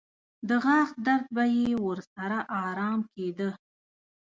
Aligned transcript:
د 0.47 0.49
غاښ 0.63 0.89
درد 1.05 1.25
به 1.35 1.43
یې 1.57 1.69
ورسره 1.85 2.37
ارام 2.67 2.99
کېده. 3.13 3.49